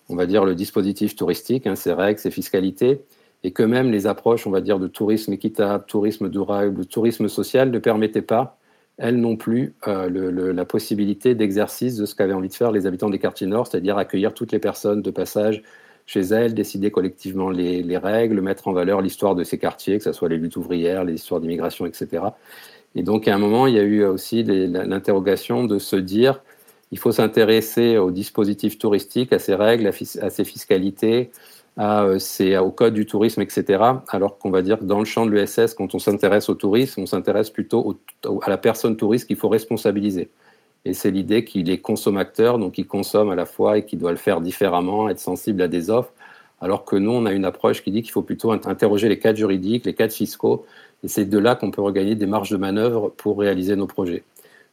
on 0.10 0.18
va 0.18 0.26
dire, 0.26 0.44
le 0.44 0.54
dispositif 0.54 1.16
touristique, 1.16 1.66
hein, 1.66 1.76
ses 1.76 1.94
règles, 1.94 2.20
ses 2.20 2.32
fiscalités, 2.32 3.02
et 3.44 3.52
que 3.52 3.64
même 3.64 3.90
les 3.90 4.06
approches, 4.06 4.48
on 4.48 4.52
va 4.52 4.60
dire, 4.60 4.80
de 4.80 4.88
tourisme 4.88 5.32
équitable, 5.32 5.86
tourisme 5.88 6.28
durable, 6.28 6.86
tourisme 6.88 7.30
social 7.30 7.72
ne 7.72 7.80
permettaient 7.80 8.22
pas 8.22 8.57
elles 8.98 9.18
n'ont 9.18 9.38
plus 9.38 9.74
euh, 9.88 10.54
la 10.54 10.66
possibilité 10.66 11.36
d'exercice 11.36 11.98
de 11.98 12.06
ce 12.06 12.16
qu'avaient 12.16 12.34
envie 12.34 12.50
de 12.50 12.54
faire 12.54 12.72
les 12.72 12.88
habitants 12.88 13.10
des 13.10 13.20
quartiers 13.20 13.48
nord, 13.48 13.68
c'est-à-dire 13.68 13.98
accueillir 13.98 14.34
toutes 14.34 14.52
les 14.52 14.60
personnes 14.60 15.02
de 15.02 15.12
passage 15.12 15.62
chez 16.08 16.22
elles, 16.22 16.54
décider 16.54 16.90
collectivement 16.90 17.50
les, 17.50 17.98
règles, 17.98 18.42
mettre 18.42 18.68
en 18.68 18.74
valeur 18.74 19.02
l'histoire 19.02 19.36
de 19.36 19.44
ces 19.44 19.58
quartiers, 19.58 19.98
que 19.98 20.04
ce 20.04 20.14
soit 20.14 20.30
les 20.30 20.38
luttes 20.38 20.56
ouvrières, 20.56 21.04
les 21.04 21.16
histoires 21.16 21.42
d'immigration, 21.42 21.86
etc. 21.86 22.24
Et 22.96 23.04
donc, 23.04 23.28
à 23.28 23.36
un 23.36 23.38
moment, 23.38 23.68
il 23.68 23.76
y 23.76 23.80
a 23.80 23.84
eu 23.84 24.04
aussi 24.06 24.42
l'interrogation 24.44 25.66
de 25.66 25.78
se 25.80 25.98
dire, 25.98 26.42
il 26.92 26.98
faut 26.98 27.12
s'intéresser 27.12 27.98
aux 27.98 28.12
dispositifs 28.12 28.80
touristiques, 28.80 29.34
à 29.34 29.40
ces 29.40 29.54
règles, 29.54 29.92
à 30.22 30.30
ces 30.30 30.46
fiscalités, 30.46 31.30
euh, 31.80 32.18
c'est 32.18 32.58
au 32.58 32.72
code 32.72 32.94
du 32.94 33.06
tourisme, 33.06 33.42
etc. 33.42 33.84
Alors 34.10 34.38
qu'on 34.40 34.50
va 34.50 34.62
dire 34.62 34.80
que 34.80 34.84
dans 34.84 35.00
le 35.00 35.06
champ 35.06 35.26
de 35.26 35.32
l'USS, 35.32 35.76
quand 35.76 35.94
on 35.94 36.00
s'intéresse 36.00 36.50
au 36.50 36.56
tourisme, 36.56 37.02
on 37.02 37.06
s'intéresse 37.06 37.50
plutôt 37.50 38.00
à 38.42 38.50
la 38.50 38.58
personne 38.58 38.98
touriste 38.98 39.28
qu'il 39.28 39.36
faut 39.36 39.50
responsabiliser. 39.50 40.30
Et 40.86 40.94
c'est 40.94 41.12
l'idée 41.12 41.44
qu'il 41.44 41.70
est 41.70 41.80
consommateur, 41.80 42.58
donc 42.60 42.78
il 42.78 42.88
consomme 42.88 43.30
à 43.30 43.36
la 43.36 43.46
fois 43.46 43.78
et 43.78 43.86
qu'il 43.86 44.00
doit 44.00 44.12
le 44.12 44.18
faire 44.18 44.42
différemment, 44.42 45.10
être 45.10 45.20
sensible 45.20 45.62
à 45.62 45.68
des 45.68 45.90
offres, 45.90 46.14
alors 46.62 46.86
que 46.86 46.96
nous, 46.96 47.12
on 47.12 47.26
a 47.26 47.34
une 47.34 47.46
approche 47.46 47.84
qui 47.84 47.92
dit 47.92 48.02
qu'il 48.02 48.12
faut 48.12 48.22
plutôt 48.22 48.52
interroger 48.52 49.10
les 49.10 49.20
cadres 49.20 49.38
juridiques, 49.38 49.86
les 49.86 49.94
cadres 49.94 50.14
fiscaux, 50.14 50.66
et 51.04 51.08
c'est 51.08 51.26
de 51.26 51.38
là 51.38 51.56
qu'on 51.56 51.72
peut 51.72 51.82
regagner 51.82 52.16
des 52.16 52.26
marges 52.26 52.50
de 52.50 52.58
manœuvre 52.58 53.10
pour 53.18 53.38
réaliser 53.38 53.76
nos 53.76 53.86
projets. 53.86 54.24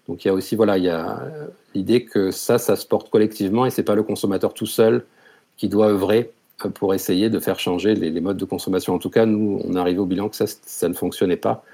Donc 0.09 0.25
il 0.25 0.29
y 0.29 0.31
a 0.31 0.35
aussi 0.35 0.57
voilà, 0.57 0.79
il 0.79 0.85
y 0.85 0.91
a 0.91 1.21
l'idée 1.75 2.05
que 2.05 2.31
ça, 2.31 2.59
ça 2.59 2.77
se 2.77 2.87
porte 2.87 3.11
collectivement 3.11 3.67
et 3.67 3.71
c'est 3.71 3.83
pas 3.83 3.95
le 3.95 4.03
consommateur 4.03 4.55
tout 4.55 4.67
seul 4.67 5.05
qui 5.57 5.69
doit 5.69 5.89
œuvrer 5.89 6.31
pour 6.69 6.95
essayer 6.95 7.31
de 7.31 7.39
faire 7.39 7.59
changer 7.59 7.95
les, 7.95 8.21
modes 8.21 8.37
de 8.37 8.45
consommation. 8.45 8.95
En 8.95 8.99
tout 8.99 9.11
cas, 9.11 9.27
nous, 9.27 9.61
on 9.65 9.75
arrivé 9.77 9.99
au 9.99 10.07
bilan 10.07 10.29
que 10.29 10.37
ça, 10.37 10.47
ça 10.47 10.89
ne 10.89 10.95
fonctionnait 10.95 11.37
pas 11.37 11.65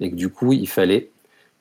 et 0.00 0.10
que 0.10 0.16
du 0.16 0.28
coup, 0.28 0.52
il 0.52 0.68
fallait 0.68 1.10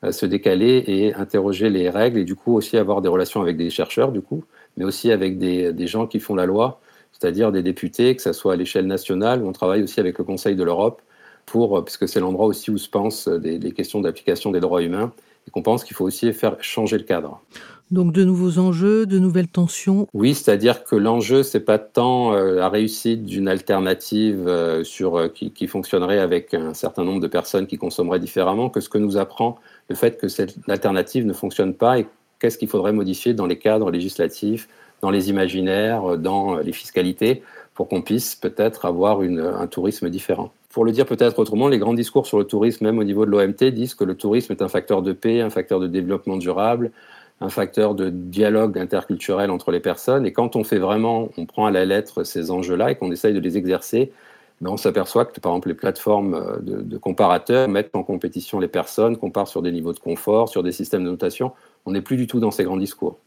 euh, 0.03 0.11
se 0.11 0.25
décaler 0.25 0.83
et 0.87 1.13
interroger 1.15 1.69
les 1.69 1.89
règles 1.89 2.19
et 2.19 2.23
du 2.23 2.35
coup 2.35 2.55
aussi 2.55 2.77
avoir 2.77 3.01
des 3.01 3.09
relations 3.09 3.41
avec 3.41 3.57
des 3.57 3.69
chercheurs, 3.69 4.11
du 4.11 4.21
coup, 4.21 4.43
mais 4.77 4.85
aussi 4.85 5.11
avec 5.11 5.37
des, 5.37 5.87
gens 5.87 6.05
qui 6.07 6.19
font 6.19 6.35
la 6.35 6.45
loi, 6.45 6.79
c'est-à-dire 7.11 7.51
des 7.51 7.63
députés, 7.63 8.15
que 8.15 8.21
ce 8.21 8.31
soit 8.31 8.53
à 8.53 8.55
l'échelle 8.55 8.85
nationale, 8.85 9.43
on 9.43 9.51
travaille 9.53 9.81
aussi 9.81 9.99
avec 9.99 10.17
le 10.19 10.23
Conseil 10.23 10.55
de 10.55 10.63
l'Europe, 10.63 11.01
pour, 11.47 11.83
parce 11.83 11.97
que 11.97 12.05
c'est 12.05 12.19
l'endroit 12.19 12.45
aussi 12.45 12.69
où 12.69 12.77
se 12.77 12.89
pensent 12.89 13.27
des, 13.27 13.57
des 13.57 13.71
questions 13.71 14.01
d'application 14.01 14.51
des 14.51 14.59
droits 14.59 14.83
humains 14.83 15.13
et 15.47 15.51
qu'on 15.51 15.61
pense 15.63 15.83
qu'il 15.83 15.95
faut 15.95 16.05
aussi 16.05 16.31
faire 16.33 16.57
changer 16.59 16.97
le 16.97 17.03
cadre. 17.03 17.41
Donc 17.89 18.11
de 18.11 18.25
nouveaux 18.25 18.59
enjeux, 18.59 19.05
de 19.05 19.17
nouvelles 19.17 19.47
tensions. 19.47 20.07
Oui, 20.13 20.33
c'est-à-dire 20.33 20.83
que 20.83 20.95
l'enjeu 20.95 21.41
c'est 21.41 21.61
pas 21.61 21.79
tant 21.79 22.33
euh, 22.33 22.55
la 22.55 22.67
réussite 22.67 23.23
d'une 23.25 23.47
alternative 23.47 24.45
euh, 24.45 24.83
sur 24.83 25.17
euh, 25.17 25.29
qui, 25.29 25.67
fonctionnerait 25.67 26.19
avec 26.19 26.53
un 26.53 26.73
certain 26.73 27.05
nombre 27.05 27.21
de 27.21 27.27
personnes 27.27 27.65
qui 27.65 27.77
consommeraient 27.77 28.19
différemment 28.19 28.69
que 28.69 28.81
ce 28.81 28.89
que 28.89 28.97
nous 28.97 29.17
apprend 29.17 29.57
le 29.89 29.95
fait 29.95 30.19
que 30.19 30.27
cette 30.27 30.55
alternative 30.67 31.25
ne 31.25 31.31
fonctionne 31.31 31.73
pas 31.73 31.99
et 31.99 32.07
qu'est-ce 32.39 32.57
qu'il 32.57 32.67
faudrait 32.67 32.91
modifier 32.91 33.33
dans 33.33 33.45
les 33.45 33.57
cadres 33.57 33.89
législatifs, 33.89 34.67
dans 35.01 35.09
les 35.09 35.29
imaginaires, 35.29 36.17
dans 36.17 36.57
les 36.57 36.73
fiscalités 36.73 37.41
pour 37.73 37.87
qu'on 37.87 38.01
puisse 38.01 38.35
peut-être 38.35 38.85
avoir 38.85 39.21
un 39.21 39.67
tourisme 39.67 40.09
différent. 40.09 40.51
Pour 40.71 40.83
le 40.83 40.91
dire 40.91 41.05
peut-être 41.05 41.39
autrement, 41.39 41.67
les 41.67 41.77
grands 41.77 41.93
discours 41.93 42.27
sur 42.27 42.37
le 42.37 42.43
tourisme, 42.43 42.85
même 42.85 42.99
au 42.99 43.03
niveau 43.03 43.25
de 43.25 43.31
l'OMT, 43.31 43.71
disent 43.71 43.95
que 43.95 44.03
le 44.03 44.15
tourisme 44.15 44.51
est 44.51 44.61
un 44.61 44.67
facteur 44.67 45.01
de 45.01 45.13
paix, 45.13 45.41
un 45.41 45.49
facteur 45.49 45.79
de 45.79 45.87
développement 45.87 46.37
durable, 46.37 46.91
un 47.39 47.49
facteur 47.49 47.95
de 47.95 48.09
dialogue 48.09 48.77
interculturel 48.77 49.51
entre 49.51 49.71
les 49.71 49.79
personnes. 49.79 50.25
Et 50.25 50.33
quand 50.33 50.55
on 50.55 50.63
fait 50.63 50.79
vraiment, 50.79 51.29
on 51.37 51.45
prend 51.45 51.65
à 51.65 51.71
la 51.71 51.85
lettre 51.85 52.23
ces 52.23 52.49
enjeux-là 52.51 52.91
et 52.91 52.95
qu'on 52.95 53.11
essaye 53.11 53.33
de 53.33 53.39
les 53.39 53.57
exercer, 53.57 54.11
ben 54.59 54.71
on 54.71 54.77
s'aperçoit 54.77 55.25
que, 55.25 55.39
par 55.39 55.51
exemple, 55.51 55.67
les 55.67 55.75
plateformes 55.75 56.33
euh, 56.33 56.57
de, 56.61 56.97
comparateurs 56.97 57.69
mettent 57.69 57.95
en 57.95 58.03
compétition 58.03 58.59
les 58.59 58.67
personnes, 58.67 59.17
comparent 59.17 59.47
sur 59.47 59.61
des 59.61 59.71
niveaux 59.71 59.93
de 59.93 59.99
confort, 59.99 60.49
sur 60.49 60.63
des 60.63 60.71
systèmes 60.71 61.03
de 61.03 61.09
notation. 61.11 61.51
On 61.85 61.91
n'est 61.91 62.01
plus 62.01 62.17
du 62.17 62.25
tout 62.25 62.39
dans 62.39 62.51
ces 62.51 62.63
grands 62.63 62.77
discours. 62.77 63.19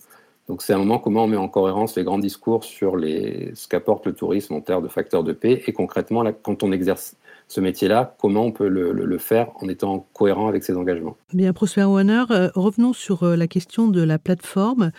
Donc 0.49 0.63
c'est 0.63 0.73
un 0.73 0.79
moment 0.79 0.99
comment 0.99 1.25
on 1.25 1.29
met 1.29 1.37
en 1.37 1.49
cohérence 1.49 1.95
les 1.97 2.03
grands 2.03 2.19
discours 2.19 2.65
sur 2.65 2.99
ce 2.99 3.69
qu'apporte 3.69 4.05
le 4.07 4.13
tourisme 4.13 4.55
en 4.55 4.61
termes 4.61 4.83
de 4.83 4.89
facteurs 4.89 5.23
de 5.23 5.33
paix 5.33 5.63
et 5.69 5.73
concrètement, 5.73 6.25
là, 6.25 6.33
quand 6.33 6.65
on 6.65 6.73
exerce 6.73 7.15
ce 7.51 7.61
métier-là, 7.61 8.15
comment 8.21 8.45
on 8.45 8.53
peut 8.53 8.69
le, 8.69 8.93
le, 8.93 9.05
le, 9.05 9.19
faire 9.19 9.51
en 9.61 9.69
étant 9.69 10.07
cohérent 10.13 10.47
avec 10.47 10.63
ses 10.63 10.77
engagements? 10.77 11.17
Bien, 11.35 11.53
Prosper 11.53 11.83
Warner, 11.83 12.25
euh, 12.31 12.49
revenons 12.55 12.93
sur 12.93 13.25
euh, 13.25 13.35
la 13.35 13.49
question 13.49 13.89
de 13.89 14.01
la 14.03 14.21
plateforme. 14.21 14.93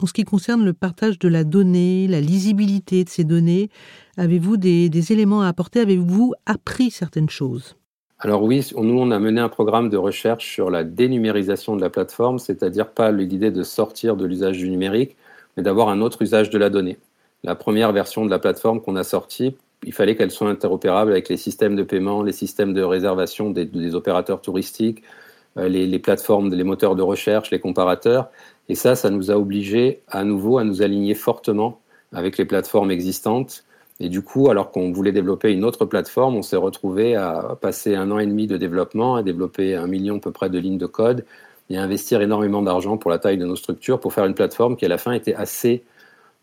En 0.00 0.06
ce 0.06 0.14
qui 0.14 0.24
concerne 0.24 0.64
le 0.64 0.72
partage 0.72 1.18
de 1.18 1.28
la 1.28 1.44
donnée, 1.44 2.06
la 2.08 2.22
lisibilité 2.22 3.04
de 3.04 3.10
ces 3.10 3.24
données, 3.24 3.68
avez-vous 4.16 4.56
des, 4.56 4.88
des 4.88 5.12
éléments 5.12 5.42
à 5.42 5.48
apporter? 5.48 5.80
Avez-vous 5.80 6.32
appris 6.46 6.90
certaines 6.90 7.28
choses? 7.28 7.76
Alors 8.20 8.42
oui, 8.42 8.66
nous, 8.74 8.98
on 8.98 9.10
a 9.10 9.18
mené 9.18 9.42
un 9.42 9.50
programme 9.50 9.90
de 9.90 9.98
recherche 9.98 10.50
sur 10.50 10.70
la 10.70 10.84
dénumérisation 10.84 11.76
de 11.76 11.82
la 11.82 11.90
plateforme, 11.90 12.38
c'est-à-dire 12.38 12.88
pas 12.88 13.12
l'idée 13.12 13.50
de 13.50 13.62
sortir 13.62 14.16
de 14.16 14.24
l'usage 14.24 14.56
du 14.56 14.70
numérique, 14.70 15.14
mais 15.56 15.62
d'avoir 15.62 15.90
un 15.90 16.00
autre 16.00 16.22
usage 16.22 16.48
de 16.48 16.56
la 16.56 16.70
donnée. 16.70 16.96
La 17.44 17.54
première 17.54 17.92
version 17.92 18.24
de 18.24 18.30
la 18.30 18.38
plateforme 18.38 18.80
qu'on 18.80 18.96
a 18.96 19.04
sortie, 19.04 19.56
il 19.84 19.92
fallait 19.92 20.16
qu'elle 20.16 20.30
soit 20.30 20.48
interopérable 20.48 21.12
avec 21.12 21.28
les 21.28 21.36
systèmes 21.36 21.76
de 21.76 21.82
paiement, 21.82 22.22
les 22.22 22.32
systèmes 22.32 22.74
de 22.74 22.82
réservation 22.82 23.50
des, 23.50 23.64
des 23.64 23.94
opérateurs 23.94 24.40
touristiques, 24.40 25.02
euh, 25.56 25.68
les, 25.68 25.86
les, 25.86 25.98
plateformes, 25.98 26.52
les 26.52 26.64
moteurs 26.64 26.96
de 26.96 27.02
recherche, 27.02 27.50
les 27.50 27.60
comparateurs. 27.60 28.30
Et 28.68 28.74
ça, 28.74 28.96
ça 28.96 29.10
nous 29.10 29.30
a 29.30 29.34
obligés 29.34 30.02
à 30.08 30.24
nouveau 30.24 30.58
à 30.58 30.64
nous 30.64 30.82
aligner 30.82 31.14
fortement 31.14 31.80
avec 32.12 32.38
les 32.38 32.44
plateformes 32.44 32.90
existantes 32.90 33.64
et 34.00 34.08
du 34.08 34.22
coup, 34.22 34.48
alors 34.48 34.70
qu'on 34.70 34.92
voulait 34.92 35.12
développer 35.12 35.52
une 35.52 35.64
autre 35.64 35.84
plateforme, 35.84 36.36
on 36.36 36.42
s'est 36.42 36.56
retrouvé 36.56 37.16
à 37.16 37.58
passer 37.60 37.96
un 37.96 38.10
an 38.10 38.18
et 38.18 38.26
demi 38.26 38.46
de 38.46 38.56
développement, 38.56 39.16
à 39.16 39.22
développer 39.22 39.74
un 39.74 39.88
million 39.88 40.16
à 40.16 40.20
peu 40.20 40.30
près 40.30 40.50
de 40.50 40.58
lignes 40.58 40.78
de 40.78 40.86
code 40.86 41.24
et 41.68 41.76
à 41.76 41.82
investir 41.82 42.22
énormément 42.22 42.62
d'argent 42.62 42.96
pour 42.96 43.10
la 43.10 43.18
taille 43.18 43.38
de 43.38 43.44
nos 43.44 43.56
structures 43.56 43.98
pour 43.98 44.12
faire 44.12 44.24
une 44.24 44.34
plateforme 44.34 44.76
qui 44.76 44.84
à 44.84 44.88
la 44.88 44.98
fin 44.98 45.12
était 45.12 45.34
assez, 45.34 45.82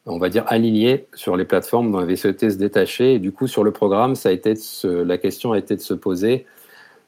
on 0.05 0.17
va 0.17 0.29
dire, 0.29 0.43
alignée 0.47 1.07
sur 1.13 1.35
les 1.35 1.45
plateformes 1.45 1.91
dont 1.91 1.97
avait 1.97 2.15
souhaité 2.15 2.49
se 2.49 2.57
détacher. 2.57 3.19
Du 3.19 3.31
coup, 3.31 3.47
sur 3.47 3.63
le 3.63 3.71
programme, 3.71 4.15
ça 4.15 4.29
a 4.29 4.31
été 4.31 4.53
la 4.83 5.17
question 5.17 5.53
a 5.53 5.57
été 5.57 5.75
de 5.75 5.81
se 5.81 5.93
poser 5.93 6.45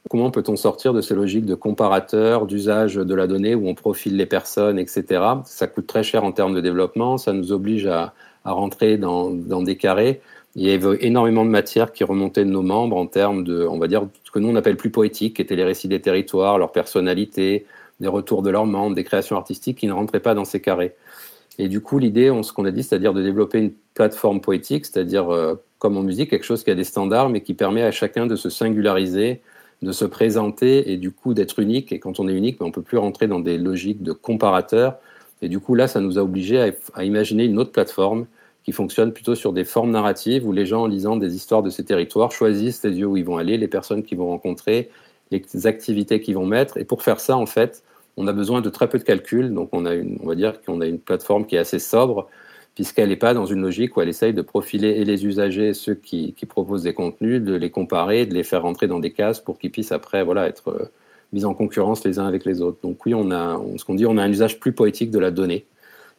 comment 0.09 0.31
peut-on 0.31 0.55
sortir 0.55 0.93
de 0.93 1.01
ces 1.01 1.15
logiques 1.15 1.45
de 1.45 1.55
comparateur, 1.55 2.45
d'usage 2.45 2.95
de 2.95 3.13
la 3.13 3.27
donnée 3.27 3.55
où 3.55 3.67
on 3.67 3.75
profile 3.75 4.15
les 4.15 4.25
personnes, 4.25 4.79
etc. 4.79 5.21
Ça 5.43 5.67
coûte 5.67 5.85
très 5.85 6.03
cher 6.03 6.23
en 6.23 6.31
termes 6.31 6.55
de 6.55 6.61
développement, 6.61 7.17
ça 7.17 7.33
nous 7.33 7.51
oblige 7.51 7.87
à, 7.87 8.13
à 8.45 8.53
rentrer 8.53 8.97
dans, 8.97 9.31
dans 9.31 9.61
des 9.61 9.75
carrés 9.75 10.21
il 10.57 10.63
y 10.63 10.71
avait 10.71 10.97
énormément 11.05 11.45
de 11.45 11.51
matière 11.51 11.93
qui 11.93 12.03
remontait 12.03 12.43
de 12.43 12.49
nos 12.49 12.63
membres 12.63 12.97
en 12.97 13.05
termes 13.05 13.43
de, 13.43 13.67
on 13.67 13.77
va 13.77 13.87
dire, 13.87 14.07
ce 14.23 14.31
que 14.31 14.39
nous 14.39 14.49
on 14.49 14.55
appelle 14.55 14.75
plus 14.75 14.89
poétique, 14.89 15.35
qui 15.35 15.43
étaient 15.43 15.55
les 15.55 15.63
récits 15.63 15.87
des 15.87 16.01
territoires, 16.01 16.57
leur 16.57 16.71
personnalité, 16.71 17.67
des 17.99 18.07
retours 18.07 18.41
de 18.41 18.49
leurs 18.49 18.65
membres, 18.65 18.95
des 18.95 19.03
créations 19.03 19.37
artistiques 19.37 19.77
qui 19.77 19.85
ne 19.85 19.93
rentraient 19.93 20.19
pas 20.19 20.33
dans 20.33 20.45
ces 20.45 20.59
carrés. 20.59 20.95
Et 21.59 21.67
du 21.67 21.81
coup, 21.81 21.99
l'idée, 21.99 22.31
ce 22.43 22.53
qu'on 22.53 22.65
a 22.65 22.71
dit, 22.71 22.83
c'est-à-dire 22.83 23.13
de 23.13 23.23
développer 23.23 23.59
une 23.59 23.71
plateforme 23.93 24.41
poétique, 24.41 24.85
c'est-à-dire, 24.85 25.29
euh, 25.29 25.55
comme 25.79 25.97
en 25.97 26.03
musique, 26.03 26.29
quelque 26.29 26.45
chose 26.45 26.63
qui 26.63 26.69
a 26.69 26.75
des 26.75 26.83
standards, 26.83 27.29
mais 27.29 27.41
qui 27.41 27.53
permet 27.53 27.81
à 27.81 27.91
chacun 27.91 28.27
de 28.27 28.35
se 28.35 28.49
singulariser, 28.49 29.41
de 29.81 29.91
se 29.91 30.05
présenter 30.05 30.91
et 30.91 30.97
du 30.97 31.11
coup 31.11 31.33
d'être 31.33 31.59
unique. 31.59 31.91
Et 31.91 31.99
quand 31.99 32.19
on 32.19 32.27
est 32.27 32.33
unique, 32.33 32.59
ben, 32.59 32.65
on 32.65 32.69
ne 32.69 32.73
peut 32.73 32.81
plus 32.81 32.97
rentrer 32.97 33.27
dans 33.27 33.39
des 33.39 33.57
logiques 33.57 34.03
de 34.03 34.11
comparateurs. 34.11 34.97
Et 35.41 35.49
du 35.49 35.59
coup, 35.59 35.75
là, 35.75 35.87
ça 35.87 35.99
nous 35.99 36.17
a 36.17 36.21
obligés 36.21 36.59
à, 36.61 36.71
à 36.93 37.03
imaginer 37.03 37.45
une 37.45 37.59
autre 37.59 37.71
plateforme 37.71 38.25
qui 38.63 38.71
fonctionne 38.71 39.13
plutôt 39.13 39.33
sur 39.33 39.53
des 39.53 39.63
formes 39.63 39.91
narratives 39.91 40.45
où 40.45 40.51
les 40.51 40.65
gens, 40.65 40.83
en 40.83 40.87
lisant 40.87 41.15
des 41.15 41.35
histoires 41.35 41.63
de 41.63 41.69
ces 41.69 41.85
territoires, 41.85 42.31
choisissent 42.31 42.83
les 42.83 42.91
lieux 42.91 43.05
où 43.05 43.17
ils 43.17 43.25
vont 43.25 43.37
aller, 43.37 43.57
les 43.57 43.67
personnes 43.67 44.03
qu'ils 44.03 44.17
vont 44.17 44.27
rencontrer, 44.27 44.89
les 45.31 45.67
activités 45.67 46.19
qu'ils 46.21 46.35
vont 46.35 46.45
mettre. 46.45 46.77
Et 46.77 46.83
pour 46.83 47.01
faire 47.01 47.19
ça, 47.19 47.37
en 47.37 47.45
fait, 47.45 47.83
on 48.17 48.27
a 48.27 48.33
besoin 48.33 48.61
de 48.61 48.69
très 48.69 48.89
peu 48.89 48.97
de 48.97 49.03
calculs. 49.03 49.53
Donc, 49.53 49.69
on, 49.71 49.85
a 49.85 49.93
une, 49.93 50.17
on 50.21 50.27
va 50.27 50.35
dire 50.35 50.61
qu'on 50.61 50.81
a 50.81 50.87
une 50.87 50.99
plateforme 50.99 51.45
qui 51.45 51.55
est 51.55 51.59
assez 51.59 51.79
sobre, 51.79 52.27
puisqu'elle 52.75 53.09
n'est 53.09 53.15
pas 53.15 53.33
dans 53.33 53.45
une 53.45 53.61
logique 53.61 53.95
où 53.95 54.01
elle 54.01 54.09
essaye 54.09 54.33
de 54.33 54.41
profiler 54.41 54.89
et 54.89 55.05
les 55.05 55.25
usagers, 55.25 55.73
ceux 55.73 55.95
qui, 55.95 56.33
proposent 56.47 56.83
des 56.83 56.93
contenus, 56.93 57.41
de 57.41 57.53
les 57.53 57.69
comparer, 57.69 58.25
de 58.25 58.33
les 58.33 58.43
faire 58.43 58.63
rentrer 58.63 58.87
dans 58.87 58.99
des 58.99 59.11
cases 59.11 59.39
pour 59.39 59.57
qu'ils 59.57 59.71
puissent 59.71 59.91
après 59.91 60.23
voilà, 60.23 60.47
être 60.47 60.69
euh, 60.69 60.85
mis 61.33 61.45
en 61.45 61.53
concurrence 61.53 62.03
les 62.03 62.19
uns 62.19 62.27
avec 62.27 62.45
les 62.45 62.61
autres. 62.61 62.79
Donc 62.83 63.05
oui, 63.05 63.13
on 63.13 63.31
a, 63.31 63.59
ce 63.77 63.85
qu'on 63.85 63.95
dit, 63.95 64.05
on 64.05 64.17
a 64.17 64.23
un 64.23 64.29
usage 64.29 64.59
plus 64.59 64.73
poétique 64.73 65.11
de 65.11 65.19
la 65.19 65.31
donnée 65.31 65.65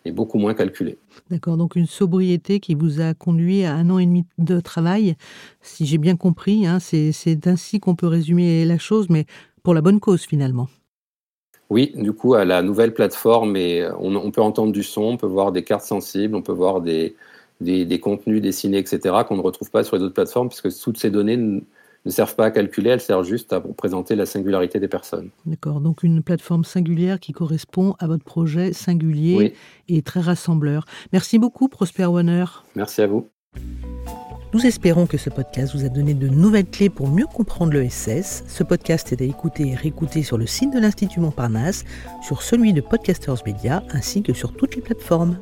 et 0.04 0.12
beaucoup 0.12 0.38
moins 0.38 0.54
calculé. 0.54 0.98
D'accord, 1.30 1.56
donc 1.56 1.76
une 1.76 1.86
sobriété 1.86 2.60
qui 2.60 2.74
vous 2.74 3.00
a 3.00 3.14
conduit 3.14 3.64
à 3.64 3.74
un 3.74 3.90
an 3.90 3.98
et 3.98 4.06
demi 4.06 4.24
de 4.38 4.60
travail, 4.60 5.16
si 5.60 5.86
j'ai 5.86 5.98
bien 5.98 6.16
compris, 6.16 6.66
hein, 6.66 6.78
c'est 6.80 7.46
ainsi 7.46 7.80
qu'on 7.80 7.94
peut 7.94 8.06
résumer 8.06 8.64
la 8.64 8.78
chose, 8.78 9.08
mais 9.10 9.26
pour 9.62 9.74
la 9.74 9.80
bonne 9.80 10.00
cause 10.00 10.22
finalement. 10.22 10.68
Oui, 11.70 11.92
du 11.96 12.12
coup, 12.12 12.34
à 12.34 12.44
la 12.44 12.62
nouvelle 12.62 12.94
plateforme, 12.94 13.56
et 13.56 13.86
on, 13.98 14.14
on, 14.16 14.30
peut 14.30 14.40
entendre 14.40 14.72
du 14.72 14.82
son, 14.82 15.02
on 15.02 15.16
peut 15.16 15.26
voir 15.26 15.52
des 15.52 15.64
cartes 15.64 15.84
sensibles, 15.84 16.34
on 16.34 16.42
peut 16.42 16.52
voir 16.52 16.80
des, 16.80 17.14
des, 17.60 17.84
des 17.84 18.00
contenus 18.00 18.40
dessinés, 18.40 18.78
etc., 18.78 19.16
qu'on 19.26 19.36
ne 19.36 19.42
retrouve 19.42 19.70
pas 19.70 19.84
sur 19.84 19.96
les 19.96 20.02
autres 20.02 20.14
plateformes, 20.14 20.48
puisque 20.48 20.70
toutes 20.82 20.98
ces 20.98 21.10
données 21.10 21.36
ne 21.36 22.10
servent 22.10 22.34
pas 22.34 22.46
à 22.46 22.50
calculer, 22.50 22.90
elles 22.90 23.00
servent 23.00 23.26
juste 23.26 23.52
à 23.52 23.60
présenter 23.60 24.16
la 24.16 24.24
singularité 24.24 24.80
des 24.80 24.88
personnes. 24.88 25.30
D'accord, 25.44 25.80
donc 25.80 26.02
une 26.02 26.22
plateforme 26.22 26.64
singulière 26.64 27.20
qui 27.20 27.32
correspond 27.32 27.94
à 27.98 28.06
votre 28.06 28.24
projet 28.24 28.72
singulier 28.72 29.36
oui. 29.36 29.52
et 29.88 30.02
très 30.02 30.20
rassembleur. 30.20 30.84
Merci 31.12 31.38
beaucoup, 31.38 31.68
Prosper 31.68 32.06
Warner. 32.06 32.46
Merci 32.74 33.02
à 33.02 33.06
vous. 33.06 33.28
Nous 34.54 34.64
espérons 34.64 35.06
que 35.06 35.18
ce 35.18 35.28
podcast 35.28 35.74
vous 35.74 35.84
a 35.84 35.90
donné 35.90 36.14
de 36.14 36.26
nouvelles 36.26 36.64
clés 36.64 36.88
pour 36.88 37.08
mieux 37.08 37.26
comprendre 37.26 37.74
le 37.74 37.86
SS. 37.86 38.44
Ce 38.48 38.62
podcast 38.62 39.12
est 39.12 39.20
à 39.20 39.24
écouter 39.24 39.68
et 39.68 39.74
réécouter 39.74 40.22
sur 40.22 40.38
le 40.38 40.46
site 40.46 40.72
de 40.72 40.78
l'Institut 40.78 41.20
Montparnasse, 41.20 41.84
sur 42.22 42.40
celui 42.40 42.72
de 42.72 42.80
Podcasters 42.80 43.42
Media, 43.44 43.82
ainsi 43.90 44.22
que 44.22 44.32
sur 44.32 44.54
toutes 44.54 44.74
les 44.74 44.80
plateformes. 44.80 45.38